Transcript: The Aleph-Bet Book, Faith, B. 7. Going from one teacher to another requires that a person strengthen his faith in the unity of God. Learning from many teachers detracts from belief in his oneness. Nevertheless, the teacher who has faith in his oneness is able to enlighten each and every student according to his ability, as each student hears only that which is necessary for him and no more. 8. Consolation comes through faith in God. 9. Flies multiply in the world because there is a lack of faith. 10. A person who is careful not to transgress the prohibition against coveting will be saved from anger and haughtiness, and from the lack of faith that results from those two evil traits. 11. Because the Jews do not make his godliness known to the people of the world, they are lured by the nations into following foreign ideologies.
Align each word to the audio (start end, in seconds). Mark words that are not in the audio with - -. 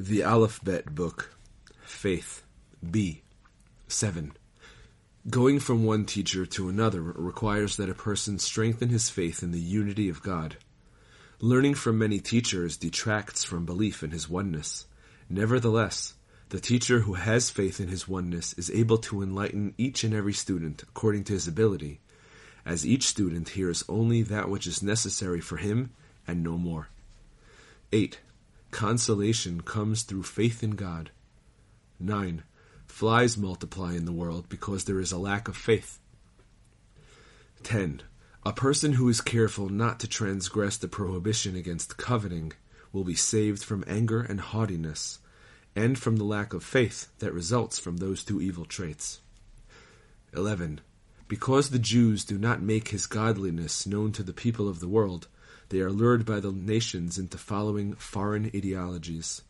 The 0.00 0.22
Aleph-Bet 0.22 0.94
Book, 0.94 1.34
Faith, 1.82 2.44
B. 2.88 3.22
7. 3.88 4.32
Going 5.28 5.58
from 5.58 5.84
one 5.84 6.04
teacher 6.04 6.46
to 6.46 6.68
another 6.68 7.02
requires 7.02 7.76
that 7.76 7.90
a 7.90 7.94
person 7.94 8.38
strengthen 8.38 8.90
his 8.90 9.10
faith 9.10 9.42
in 9.42 9.50
the 9.50 9.58
unity 9.58 10.08
of 10.08 10.22
God. 10.22 10.56
Learning 11.40 11.74
from 11.74 11.98
many 11.98 12.20
teachers 12.20 12.76
detracts 12.76 13.42
from 13.42 13.66
belief 13.66 14.04
in 14.04 14.12
his 14.12 14.28
oneness. 14.28 14.86
Nevertheless, 15.28 16.14
the 16.50 16.60
teacher 16.60 17.00
who 17.00 17.14
has 17.14 17.50
faith 17.50 17.80
in 17.80 17.88
his 17.88 18.06
oneness 18.06 18.52
is 18.52 18.70
able 18.70 18.98
to 18.98 19.20
enlighten 19.20 19.74
each 19.78 20.04
and 20.04 20.14
every 20.14 20.32
student 20.32 20.84
according 20.84 21.24
to 21.24 21.32
his 21.32 21.48
ability, 21.48 21.98
as 22.64 22.86
each 22.86 23.02
student 23.02 23.48
hears 23.48 23.82
only 23.88 24.22
that 24.22 24.48
which 24.48 24.68
is 24.68 24.80
necessary 24.80 25.40
for 25.40 25.56
him 25.56 25.90
and 26.24 26.44
no 26.44 26.56
more. 26.56 26.86
8. 27.90 28.20
Consolation 28.70 29.62
comes 29.62 30.02
through 30.02 30.22
faith 30.22 30.62
in 30.62 30.72
God. 30.72 31.10
9. 31.98 32.42
Flies 32.86 33.36
multiply 33.36 33.94
in 33.94 34.04
the 34.04 34.12
world 34.12 34.48
because 34.48 34.84
there 34.84 35.00
is 35.00 35.12
a 35.12 35.18
lack 35.18 35.48
of 35.48 35.56
faith. 35.56 35.98
10. 37.62 38.02
A 38.44 38.52
person 38.52 38.94
who 38.94 39.08
is 39.08 39.20
careful 39.20 39.68
not 39.68 40.00
to 40.00 40.08
transgress 40.08 40.76
the 40.76 40.88
prohibition 40.88 41.56
against 41.56 41.96
coveting 41.96 42.52
will 42.92 43.04
be 43.04 43.14
saved 43.14 43.62
from 43.62 43.84
anger 43.86 44.20
and 44.20 44.40
haughtiness, 44.40 45.18
and 45.74 45.98
from 45.98 46.16
the 46.16 46.24
lack 46.24 46.52
of 46.52 46.64
faith 46.64 47.08
that 47.18 47.34
results 47.34 47.78
from 47.78 47.96
those 47.98 48.24
two 48.24 48.40
evil 48.40 48.64
traits. 48.64 49.20
11. 50.34 50.80
Because 51.26 51.70
the 51.70 51.78
Jews 51.78 52.24
do 52.24 52.38
not 52.38 52.62
make 52.62 52.88
his 52.88 53.06
godliness 53.06 53.86
known 53.86 54.12
to 54.12 54.22
the 54.22 54.32
people 54.32 54.68
of 54.68 54.80
the 54.80 54.88
world, 54.88 55.28
they 55.68 55.80
are 55.80 55.90
lured 55.90 56.24
by 56.24 56.40
the 56.40 56.52
nations 56.52 57.18
into 57.18 57.38
following 57.38 57.94
foreign 57.94 58.46
ideologies. 58.54 59.42